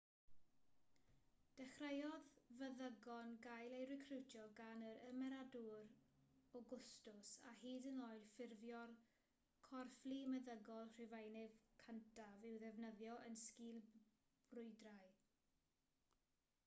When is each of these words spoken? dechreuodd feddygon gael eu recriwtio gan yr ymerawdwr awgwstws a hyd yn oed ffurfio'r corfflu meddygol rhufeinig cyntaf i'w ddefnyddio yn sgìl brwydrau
dechreuodd 1.57 2.29
feddygon 2.61 3.33
gael 3.43 3.73
eu 3.79 3.81
recriwtio 3.89 4.45
gan 4.59 4.85
yr 4.87 4.95
ymerawdwr 5.09 5.91
awgwstws 6.61 7.29
a 7.49 7.51
hyd 7.59 7.85
yn 7.91 8.01
oed 8.07 8.25
ffurfio'r 8.37 8.95
corfflu 9.69 10.19
meddygol 10.37 10.89
rhufeinig 10.97 11.59
cyntaf 11.83 12.47
i'w 12.53 12.55
ddefnyddio 12.65 13.19
yn 13.29 13.37
sgìl 13.43 13.81
brwydrau 13.91 15.13